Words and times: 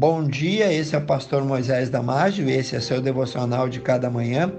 Bom 0.00 0.24
dia, 0.24 0.72
esse 0.72 0.94
é 0.94 0.98
o 0.98 1.04
pastor 1.04 1.44
Moisés 1.44 1.90
Damásio, 1.90 2.48
esse 2.48 2.74
é 2.74 2.80
seu 2.80 3.02
devocional 3.02 3.68
de 3.68 3.80
cada 3.80 4.08
manhã, 4.08 4.50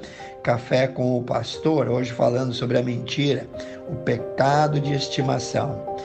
Café 0.44 0.86
com 0.86 1.18
o 1.18 1.24
Pastor, 1.24 1.90
hoje 1.90 2.12
falando 2.12 2.54
sobre 2.54 2.78
a 2.78 2.84
mentira, 2.84 3.48
o 3.90 3.96
pecado 3.96 4.80
de 4.80 4.94
estimação. 4.94 5.98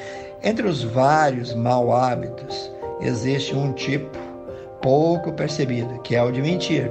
Entre 0.43 0.67
os 0.67 0.83
vários 0.83 1.53
mau 1.53 1.93
hábitos, 1.93 2.73
existe 3.03 3.55
um 3.55 3.75
tipo 3.75 4.19
pouco 4.81 5.31
percebido, 5.35 6.01
que 6.01 6.17
é 6.17 6.23
o 6.23 6.33
de 6.33 6.41
mentir. 6.41 6.91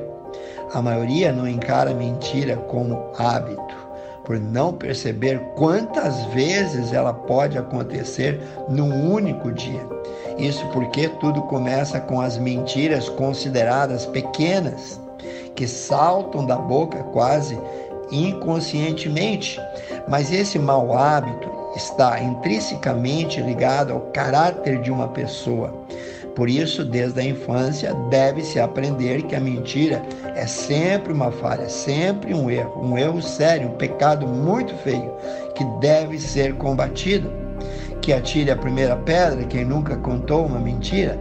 A 0.71 0.84
maioria 0.84 1.34
não 1.34 1.48
encara 1.48 1.89
a 1.89 1.96
mentira 1.96 2.57
como 2.57 3.12
hábito, 3.18 3.84
por 4.26 4.39
não 4.39 4.73
perceber 4.73 5.39
quantas 5.55 6.25
vezes 6.25 6.92
ela 6.92 7.14
pode 7.14 7.57
acontecer 7.57 8.42
num 8.68 9.12
único 9.12 9.52
dia. 9.52 9.86
Isso 10.38 10.66
porque 10.74 11.07
tudo 11.07 11.44
começa 11.44 12.00
com 12.00 12.20
as 12.20 12.38
mentiras 12.38 13.07
consideradas 13.07 14.06
pequenas, 14.06 15.00
que 15.56 15.68
saltam 15.68 16.46
da 16.46 16.57
boca 16.57 17.02
quase 17.14 17.57
inconscientemente. 18.11 19.61
Mas 20.07 20.32
esse 20.32 20.60
mau 20.60 20.97
hábito 20.97 21.50
está 21.75 22.19
intrinsecamente 22.19 23.42
ligado 23.42 23.94
ao 23.94 24.02
caráter 24.11 24.82
de 24.82 24.92
uma 24.92 25.07
pessoa. 25.10 25.74
Por 26.36 26.50
isso, 26.50 26.84
desde 26.84 27.21
a 27.21 27.24
infância, 27.24 27.94
deve-se 28.10 28.60
aprender 28.60 29.24
que 29.24 29.36
a 29.36 29.39
mentira 29.39 30.04
é 30.36 30.46
sempre 30.46 31.14
uma 31.14 31.32
falha, 31.32 31.70
sempre 31.70 32.34
um 32.34 32.52
erro, 32.52 32.86
um 32.86 32.98
erro 32.98 33.22
sério, 33.22 33.70
um 33.70 33.78
pecado 33.78 34.28
muito 34.28 34.73
feio, 34.75 35.14
que 35.56 35.64
deve 35.80 36.20
ser 36.20 36.53
combatido. 36.56 37.31
Que 38.02 38.11
atire 38.11 38.52
a 38.52 38.56
primeira 38.56 38.98
pedra 38.98 39.45
quem 39.45 39.64
nunca 39.64 39.95
contou 39.95 40.45
uma 40.45 40.59
mentira. 40.59 41.17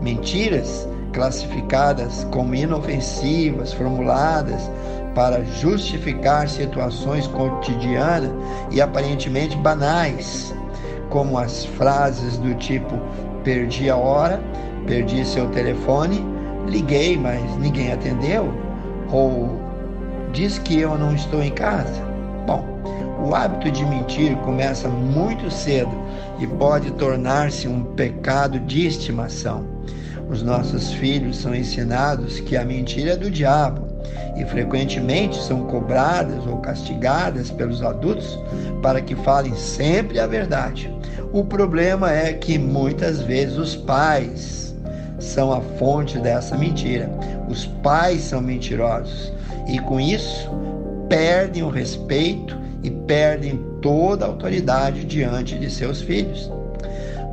Mentiras 0.00 0.88
classificadas 1.12 2.24
como 2.30 2.54
inofensivas, 2.54 3.72
formuladas 3.72 4.70
para 5.12 5.44
justificar 5.44 6.48
situações 6.48 7.26
cotidianas 7.26 8.30
e 8.70 8.80
aparentemente 8.80 9.56
banais, 9.56 10.54
como 11.10 11.36
as 11.36 11.64
frases 11.64 12.38
do 12.38 12.54
tipo 12.54 12.98
perdi 13.44 13.90
a 13.90 13.96
hora, 13.96 14.40
perdi 14.86 15.24
seu 15.24 15.48
telefone, 15.48 16.24
liguei, 16.66 17.16
mas 17.16 17.40
ninguém 17.58 17.92
atendeu, 17.92 18.52
ou 19.10 19.60
diz 20.32 20.58
que 20.58 20.80
eu 20.80 20.96
não 20.96 21.14
estou 21.14 21.42
em 21.42 21.50
casa. 21.50 22.02
Bom, 22.46 22.64
o 23.24 23.34
hábito 23.34 23.70
de 23.70 23.84
mentir 23.84 24.36
começa 24.38 24.88
muito 24.88 25.50
cedo 25.50 25.92
e 26.40 26.46
pode 26.46 26.90
tornar-se 26.92 27.68
um 27.68 27.84
pecado 27.94 28.58
de 28.60 28.86
estimação. 28.86 29.64
Os 30.28 30.42
nossos 30.42 30.92
filhos 30.92 31.36
são 31.36 31.54
ensinados 31.54 32.40
que 32.40 32.56
a 32.56 32.64
mentira 32.64 33.12
é 33.12 33.16
do 33.16 33.30
diabo 33.30 33.91
e 34.36 34.44
frequentemente 34.44 35.36
são 35.42 35.66
cobradas 35.66 36.46
ou 36.46 36.58
castigadas 36.58 37.50
pelos 37.50 37.82
adultos 37.82 38.38
para 38.82 39.00
que 39.00 39.14
falem 39.14 39.54
sempre 39.54 40.18
a 40.18 40.26
verdade. 40.26 40.92
O 41.32 41.44
problema 41.44 42.12
é 42.12 42.32
que 42.32 42.58
muitas 42.58 43.20
vezes 43.22 43.56
os 43.56 43.76
pais 43.76 44.74
são 45.18 45.52
a 45.52 45.60
fonte 45.78 46.18
dessa 46.18 46.56
mentira. 46.56 47.10
Os 47.48 47.66
pais 47.66 48.22
são 48.22 48.40
mentirosos 48.40 49.32
e 49.68 49.78
com 49.78 50.00
isso 50.00 50.50
perdem 51.08 51.62
o 51.62 51.68
respeito 51.68 52.58
e 52.82 52.90
perdem 52.90 53.62
toda 53.80 54.24
a 54.24 54.28
autoridade 54.28 55.04
diante 55.04 55.58
de 55.58 55.70
seus 55.70 56.00
filhos. 56.00 56.50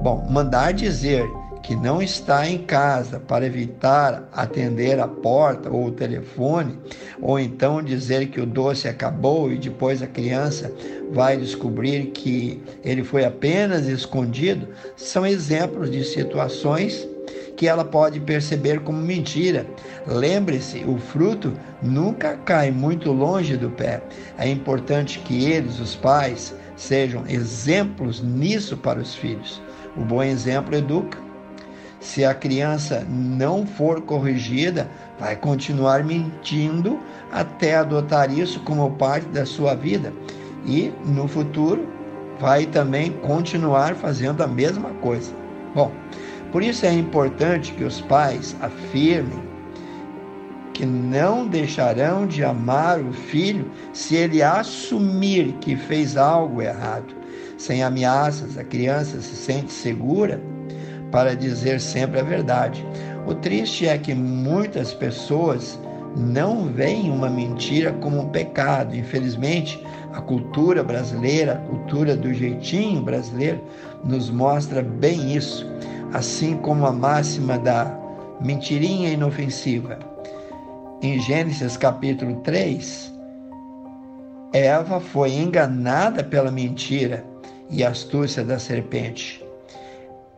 Bom, 0.01 0.25
mandar 0.29 0.73
dizer 0.73 1.25
que 1.63 1.75
não 1.75 2.01
está 2.01 2.47
em 2.49 2.59
casa 2.59 3.19
para 3.19 3.45
evitar 3.45 4.27
atender 4.31 4.99
a 4.99 5.07
porta 5.07 5.69
ou 5.69 5.87
o 5.87 5.91
telefone, 5.91 6.77
ou 7.21 7.39
então 7.39 7.83
dizer 7.83 8.27
que 8.29 8.41
o 8.41 8.45
doce 8.45 8.87
acabou 8.87 9.51
e 9.51 9.57
depois 9.57 10.01
a 10.01 10.07
criança 10.07 10.73
vai 11.11 11.37
descobrir 11.37 12.07
que 12.07 12.61
ele 12.83 13.03
foi 13.03 13.25
apenas 13.25 13.87
escondido, 13.87 14.67
são 14.95 15.25
exemplos 15.25 15.91
de 15.91 16.03
situações 16.03 17.07
que 17.55 17.67
ela 17.67 17.83
pode 17.83 18.21
perceber 18.21 18.79
como 18.79 18.99
mentira. 18.99 19.67
Lembre-se, 20.07 20.85
o 20.85 20.97
fruto 20.97 21.51
nunca 21.81 22.37
cai 22.37 22.71
muito 22.71 23.11
longe 23.11 23.57
do 23.57 23.69
pé. 23.69 24.01
É 24.37 24.47
importante 24.47 25.19
que 25.19 25.43
eles, 25.43 25.77
os 25.77 25.93
pais, 25.93 26.55
sejam 26.77 27.25
exemplos 27.27 28.23
nisso 28.23 28.77
para 28.77 28.99
os 28.99 29.13
filhos. 29.13 29.61
O 29.97 30.01
bom 30.05 30.23
exemplo 30.23 30.73
educa 30.73 31.28
se 31.99 32.23
a 32.23 32.33
criança 32.33 33.05
não 33.09 33.65
for 33.65 34.01
corrigida, 34.01 34.89
vai 35.19 35.35
continuar 35.35 36.03
mentindo 36.03 36.99
até 37.31 37.75
adotar 37.75 38.31
isso 38.31 38.61
como 38.61 38.91
parte 38.91 39.27
da 39.27 39.45
sua 39.45 39.75
vida 39.75 40.13
e 40.65 40.91
no 41.05 41.27
futuro 41.27 41.87
vai 42.39 42.65
também 42.65 43.11
continuar 43.11 43.95
fazendo 43.95 44.41
a 44.41 44.47
mesma 44.47 44.89
coisa. 45.01 45.33
Bom, 45.75 45.91
por 46.51 46.63
isso 46.63 46.85
é 46.85 46.93
importante 46.93 47.73
que 47.73 47.83
os 47.83 47.99
pais 48.01 48.55
afirmem 48.61 49.49
que 50.73 50.85
não 50.85 51.45
deixarão 51.45 52.25
de 52.25 52.41
amar 52.41 53.01
o 53.01 53.11
filho 53.11 53.69
se 53.91 54.15
ele 54.15 54.41
assumir 54.41 55.53
que 55.59 55.75
fez 55.75 56.15
algo 56.15 56.61
errado. 56.61 57.13
Sem 57.57 57.83
ameaças, 57.83 58.57
a 58.57 58.63
criança 58.63 59.19
se 59.19 59.35
sente 59.35 59.73
segura 59.73 60.41
para 61.11 61.35
dizer 61.35 61.79
sempre 61.79 62.19
a 62.19 62.23
verdade. 62.23 62.85
O 63.25 63.35
triste 63.35 63.87
é 63.87 63.97
que 63.97 64.13
muitas 64.13 64.93
pessoas 64.93 65.79
não 66.15 66.65
veem 66.65 67.11
uma 67.11 67.29
mentira 67.29 67.91
como 67.93 68.21
um 68.21 68.29
pecado. 68.29 68.95
Infelizmente, 68.95 69.83
a 70.13 70.21
cultura 70.21 70.83
brasileira, 70.83 71.53
a 71.53 71.69
cultura 71.69 72.15
do 72.15 72.33
jeitinho 72.33 73.01
brasileiro, 73.01 73.61
nos 74.03 74.29
mostra 74.29 74.81
bem 74.81 75.35
isso, 75.35 75.65
assim 76.13 76.57
como 76.57 76.85
a 76.85 76.91
máxima 76.91 77.57
da 77.57 77.95
mentirinha 78.41 79.09
inofensiva. 79.09 79.99
Em 81.01 81.19
Gênesis 81.21 81.77
capítulo 81.77 82.37
3, 82.37 83.13
Eva 84.51 84.99
foi 84.99 85.33
enganada 85.33 86.23
pela 86.23 86.51
mentira 86.51 87.23
e 87.69 87.83
astúcia 87.83 88.43
da 88.43 88.57
serpente 88.57 89.48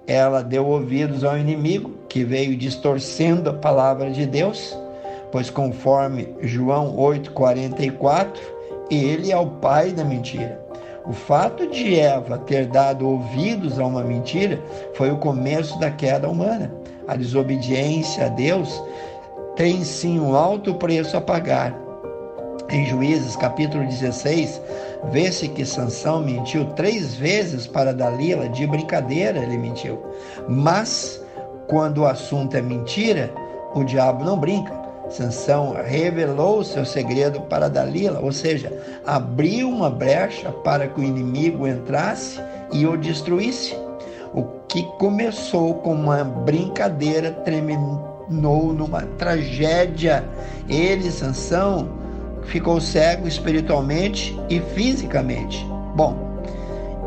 ela 0.08 0.44
deu 0.44 0.66
ouvidos 0.66 1.24
ao 1.24 1.38
inimigo, 1.38 1.92
que 2.10 2.24
veio 2.24 2.58
distorcendo 2.58 3.50
a 3.50 3.54
palavra 3.54 4.10
de 4.10 4.26
Deus, 4.26 4.78
pois 5.32 5.50
conforme 5.50 6.34
João 6.42 6.96
8:44, 6.98 8.40
ele 8.90 9.32
é 9.32 9.38
o 9.38 9.48
pai 9.48 9.92
da 9.92 10.04
mentira. 10.04 10.60
O 11.06 11.14
fato 11.14 11.68
de 11.68 12.00
Eva 12.00 12.38
ter 12.38 12.68
dado 12.68 13.08
ouvidos 13.08 13.80
a 13.80 13.86
uma 13.86 14.04
mentira 14.04 14.62
foi 14.94 15.10
o 15.12 15.18
começo 15.18 15.80
da 15.80 15.90
queda 15.90 16.30
humana. 16.30 16.72
A 17.08 17.16
desobediência 17.16 18.26
a 18.26 18.30
Deus 18.30 18.84
tem 19.56 19.84
sim 19.84 20.20
um 20.20 20.36
alto 20.36 20.76
preço 20.76 21.18
a 21.18 21.22
pagar. 21.22 21.91
Em 22.72 22.86
Juízes 22.86 23.36
capítulo 23.36 23.86
16, 23.86 24.62
Vê-se 25.10 25.48
que 25.48 25.66
Sansão 25.66 26.22
mentiu 26.22 26.66
três 26.76 27.16
vezes 27.16 27.66
para 27.66 27.94
Dalila, 27.94 28.48
de 28.48 28.68
brincadeira 28.68 29.40
ele 29.40 29.58
mentiu. 29.58 30.00
Mas, 30.48 31.22
quando 31.68 32.00
o 32.00 32.06
assunto 32.06 32.56
é 32.56 32.62
mentira, 32.62 33.32
o 33.74 33.84
diabo 33.84 34.24
não 34.24 34.38
brinca. 34.38 34.72
Sansão 35.10 35.74
revelou 35.86 36.64
seu 36.64 36.86
segredo 36.86 37.42
para 37.42 37.68
Dalila, 37.68 38.20
ou 38.20 38.32
seja, 38.32 38.72
abriu 39.06 39.68
uma 39.68 39.90
brecha 39.90 40.52
para 40.52 40.88
que 40.88 41.02
o 41.02 41.04
inimigo 41.04 41.68
entrasse 41.68 42.40
e 42.72 42.86
o 42.86 42.96
destruísse. 42.96 43.76
O 44.34 44.44
que 44.68 44.84
começou 44.98 45.74
com 45.76 45.94
uma 45.94 46.24
brincadeira 46.24 47.32
terminou 47.32 48.72
numa 48.72 49.02
tragédia. 49.18 50.24
Ele, 50.70 51.12
Sansão, 51.12 52.01
ficou 52.44 52.80
cego 52.82 53.28
espiritualmente 53.28 54.38
e 54.50 54.60
fisicamente. 54.60 55.66
Bom, 55.96 56.16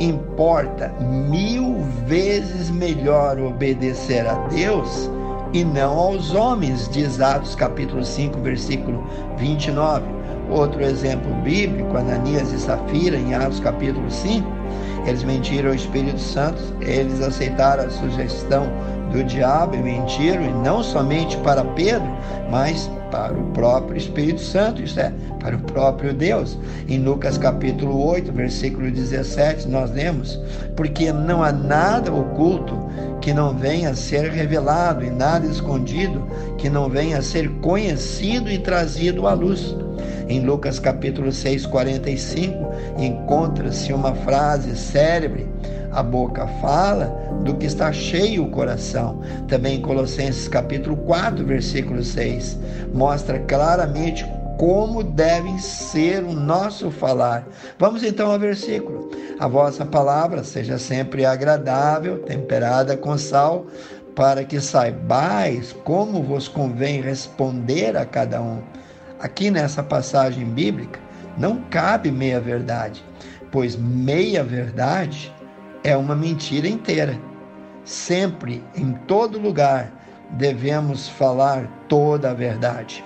importa 0.01 0.89
mil 1.01 1.79
vezes 2.07 2.71
melhor 2.71 3.39
obedecer 3.39 4.27
a 4.27 4.35
Deus 4.49 5.11
e 5.53 5.65
não 5.65 5.97
aos 5.97 6.35
homens, 6.35 6.89
diz 6.89 7.21
Atos 7.21 7.55
capítulo 7.55 8.05
5, 8.05 8.41
versículo 8.41 9.07
29. 9.37 10.05
Outro 10.51 10.83
exemplo 10.83 11.33
bíblico, 11.43 11.97
Ananias 11.97 12.53
e 12.53 12.59
Safira, 12.59 13.17
em 13.17 13.35
Atos 13.35 13.61
capítulo 13.61 14.11
5, 14.11 14.47
eles 15.07 15.23
mentiram 15.23 15.71
ao 15.71 15.75
Espírito 15.75 16.19
Santo, 16.19 16.61
eles 16.81 17.21
aceitaram 17.21 17.85
a 17.85 17.91
sugestão 17.91 18.67
do 19.13 19.23
diabo 19.23 19.77
e 19.77 19.79
mentiram, 19.79 20.43
e 20.43 20.53
não 20.65 20.83
somente 20.83 21.37
para 21.39 21.65
Pedro, 21.65 22.09
mas 22.51 22.91
para 23.15 23.33
o 23.33 23.45
próprio 23.53 23.97
Espírito 23.97 24.41
Santo, 24.41 24.83
isto 24.83 24.99
é, 24.99 25.13
para 25.39 25.55
o 25.55 25.61
próprio 25.61 26.13
Deus. 26.13 26.59
Em 26.89 26.99
Lucas 26.99 27.39
capítulo 27.39 28.05
8, 28.09 28.33
versículo 28.33 28.91
17, 28.91 29.69
nós 29.69 29.93
lemos: 29.93 30.37
Porque 30.75 31.13
não 31.13 31.41
há 31.41 31.53
nada 31.53 32.13
oculto 32.13 32.77
que 33.21 33.33
não 33.33 33.57
venha 33.57 33.91
a 33.91 33.95
ser 33.95 34.33
revelado, 34.33 35.05
e 35.05 35.11
nada 35.11 35.47
escondido 35.47 36.27
que 36.59 36.69
não 36.69 36.89
venha 36.89 37.19
a 37.19 37.23
ser 37.23 37.49
conhecido 37.61 38.51
e 38.51 38.59
trazido 38.59 39.29
à 39.29 39.33
luz. 39.33 39.77
Em 40.29 40.41
Lucas 40.41 40.79
capítulo 40.79 41.31
6, 41.33 41.67
45, 41.67 42.73
encontra-se 42.99 43.93
uma 43.93 44.15
frase 44.15 44.77
célebre 44.77 45.49
a 45.95 46.03
boca 46.03 46.47
fala 46.61 47.07
do 47.45 47.55
que 47.55 47.67
está 47.67 47.93
cheio 47.93 48.45
o 48.45 48.51
coração. 48.51 49.21
Também 49.47 49.77
em 49.77 49.81
Colossenses 49.81 50.49
capítulo 50.49 50.97
4, 50.97 51.45
versículo 51.47 52.03
6, 52.03 52.59
mostra 52.93 53.39
claramente 53.39 54.27
como 54.59 55.03
deve 55.03 55.57
ser 55.59 56.25
o 56.25 56.33
nosso 56.33 56.91
falar. 56.91 57.47
Vamos 57.79 58.03
então 58.03 58.31
ao 58.33 58.39
versículo. 58.39 59.11
A 59.39 59.47
vossa 59.47 59.87
palavra 59.87 60.43
seja 60.43 60.79
sempre 60.79 61.25
agradável, 61.25 62.19
temperada 62.19 62.97
com 62.97 63.17
sal, 63.17 63.67
para 64.17 64.45
que 64.45 64.61
saibais 64.61 65.73
como 65.85 66.23
vos 66.23 66.49
convém 66.49 67.01
responder 67.01 67.97
a 67.97 68.05
cada 68.05 68.41
um. 68.41 68.59
Aqui 69.25 69.51
nessa 69.51 69.83
passagem 69.83 70.45
bíblica 70.45 71.01
não 71.39 71.63
cabe 71.71 72.11
meia 72.11 72.39
verdade, 72.39 73.03
pois 73.51 73.75
meia 73.75 74.45
verdade 74.45 75.33
é 75.83 75.97
uma 75.97 76.15
mentira 76.15 76.69
inteira. 76.69 77.19
Sempre, 77.87 78.63
em 78.77 78.93
todo 79.07 79.41
lugar, 79.41 79.91
devemos 80.33 81.09
falar 81.09 81.67
toda 81.89 82.33
a 82.33 82.35
verdade. 82.35 83.03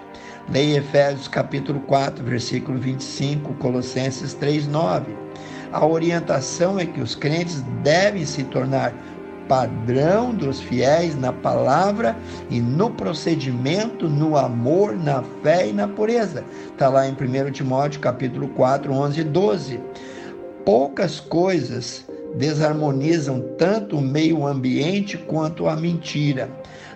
Leia 0.53 0.79
Efésios 0.79 1.29
capítulo 1.29 1.79
4, 1.83 2.25
versículo 2.25 2.81
25, 2.81 3.55
Colossenses 3.55 4.35
3, 4.35 4.67
9. 4.67 5.17
A 5.73 5.87
orientação 5.87 6.81
é 6.81 6.85
que 6.85 7.01
os 7.01 7.15
crentes 7.15 7.63
devem 7.85 8.27
se 8.27 8.43
tornar 8.43 8.93
padrão 9.49 10.35
dos 10.35 10.61
fiéis 10.61 11.19
na 11.19 11.33
palavra 11.33 12.15
e 12.51 12.61
no 12.61 12.91
procedimento, 12.91 14.09
no 14.09 14.37
amor, 14.37 14.95
na 14.95 15.25
fé 15.43 15.69
e 15.69 15.73
na 15.73 15.89
pureza. 15.89 16.45
Está 16.71 16.89
lá 16.89 17.09
em 17.09 17.13
1 17.13 17.51
Timóteo 17.51 18.01
capítulo 18.01 18.49
4, 18.49 18.93
11 18.93 19.21
e 19.21 19.25
12. 19.25 19.81
Poucas 20.65 21.19
coisas 21.19 22.05
desarmonizam 22.37 23.43
tanto 23.57 23.97
o 23.97 24.03
meio 24.03 24.47
ambiente 24.47 25.17
quanto 25.17 25.67
a 25.67 25.75
mentira. 25.75 26.51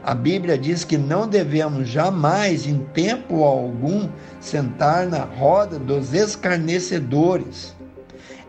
A 0.04 0.14
Bíblia 0.14 0.58
diz 0.58 0.84
que 0.84 0.98
não 0.98 1.26
devemos 1.26 1.88
jamais, 1.88 2.66
em 2.66 2.80
tempo 2.92 3.44
algum, 3.44 4.08
sentar 4.40 5.06
na 5.06 5.24
roda 5.24 5.78
dos 5.78 6.12
escarnecedores. 6.12 7.74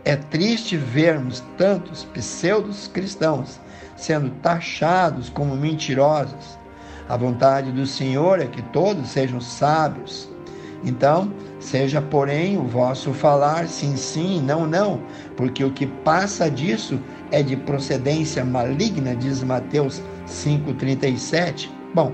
É 0.04 0.16
triste 0.16 0.76
vermos 0.76 1.42
tantos 1.56 2.04
pseudos 2.04 2.86
cristãos 2.88 3.63
sendo 4.04 4.30
taxados 4.42 5.28
como 5.30 5.56
mentirosos. 5.56 6.58
A 7.08 7.16
vontade 7.16 7.72
do 7.72 7.86
Senhor 7.86 8.40
é 8.40 8.46
que 8.46 8.62
todos 8.62 9.08
sejam 9.08 9.40
sábios. 9.40 10.28
Então, 10.84 11.32
Seja, 11.64 12.02
porém, 12.02 12.58
o 12.58 12.64
vosso 12.64 13.14
falar 13.14 13.66
sim, 13.68 13.96
sim, 13.96 14.38
não, 14.38 14.66
não, 14.66 15.00
porque 15.34 15.64
o 15.64 15.70
que 15.70 15.86
passa 15.86 16.50
disso 16.50 17.00
é 17.30 17.42
de 17.42 17.56
procedência 17.56 18.44
maligna, 18.44 19.16
diz 19.16 19.42
Mateus 19.42 20.02
5,37. 20.28 21.70
Bom, 21.94 22.12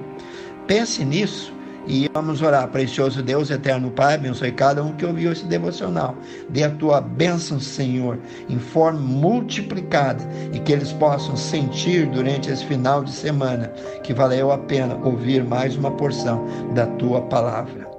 pense 0.68 1.04
nisso 1.04 1.52
e 1.90 2.08
vamos 2.14 2.40
orar. 2.40 2.68
Precioso 2.68 3.20
Deus, 3.20 3.50
eterno 3.50 3.90
Pai, 3.90 4.14
abençoe 4.14 4.52
cada 4.52 4.82
um 4.82 4.92
que 4.92 5.04
ouviu 5.04 5.32
esse 5.32 5.44
devocional. 5.44 6.14
Dê 6.48 6.62
a 6.62 6.70
tua 6.70 7.00
bênção, 7.00 7.58
Senhor, 7.58 8.16
em 8.48 8.60
forma 8.60 9.00
multiplicada 9.00 10.22
e 10.52 10.60
que 10.60 10.72
eles 10.72 10.92
possam 10.92 11.36
sentir 11.36 12.06
durante 12.06 12.48
esse 12.48 12.64
final 12.64 13.02
de 13.02 13.10
semana 13.10 13.72
que 14.04 14.14
valeu 14.14 14.52
a 14.52 14.58
pena 14.58 14.94
ouvir 15.02 15.42
mais 15.42 15.76
uma 15.76 15.90
porção 15.90 16.46
da 16.74 16.86
tua 16.86 17.22
palavra. 17.22 17.90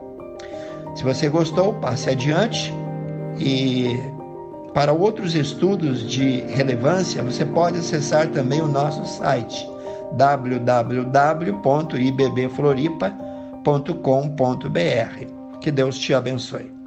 Se 0.96 1.04
você 1.04 1.28
gostou, 1.28 1.74
passe 1.74 2.10
adiante 2.10 2.74
e 3.38 4.00
para 4.74 4.94
outros 4.94 5.36
estudos 5.36 6.10
de 6.10 6.42
relevância, 6.48 7.22
você 7.22 7.44
pode 7.44 7.80
acessar 7.80 8.30
também 8.30 8.62
o 8.62 8.68
nosso 8.68 9.06
site 9.06 9.70
www.ibbfloripa.com.br. 13.64 15.60
Que 15.60 15.72
Deus 15.72 15.98
te 15.98 16.14
abençoe. 16.14 16.81